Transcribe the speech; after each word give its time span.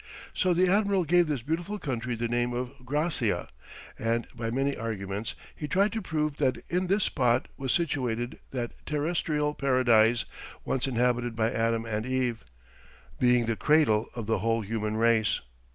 So 0.33 0.55
the 0.55 0.67
admiral 0.67 1.03
gave 1.03 1.27
this 1.27 1.43
beautiful 1.43 1.77
country 1.77 2.15
the 2.15 2.27
name 2.27 2.53
of 2.53 2.71
Gracia, 2.83 3.47
and 3.99 4.25
by 4.33 4.49
many 4.49 4.75
arguments 4.75 5.35
he 5.55 5.67
tried 5.67 5.91
to 5.91 6.01
prove 6.01 6.37
that 6.37 6.57
in 6.69 6.87
this 6.87 7.03
spot 7.03 7.47
was 7.55 7.71
situated 7.71 8.39
that 8.49 8.71
terrestrial 8.87 9.53
Paradise 9.53 10.25
once 10.65 10.87
inhabited 10.87 11.35
by 11.35 11.51
Adam 11.51 11.85
and 11.85 12.07
Eve, 12.07 12.43
being 13.19 13.45
the 13.45 13.55
cradle 13.55 14.07
of 14.15 14.25
the 14.25 14.39
whole 14.39 14.61
human 14.61 14.97
race. 14.97 15.39